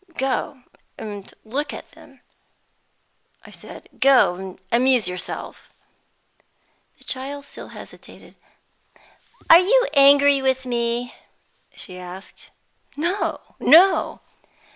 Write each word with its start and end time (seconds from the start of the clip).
"Go 0.17 0.63
and 0.97 1.31
look 1.45 1.71
at 1.73 1.91
them," 1.91 2.21
I 3.45 3.51
said, 3.51 3.87
"go 3.99 4.33
and 4.33 4.59
amuse 4.71 5.07
yourself." 5.07 5.71
The 6.97 7.03
child 7.03 7.45
still 7.45 7.67
hesitated. 7.67 8.33
"Are 9.47 9.59
you 9.59 9.85
angry 9.93 10.41
with 10.41 10.65
me?" 10.65 11.13
she 11.75 11.99
asked. 11.99 12.49
"No, 12.97 13.41
no!" 13.59 14.21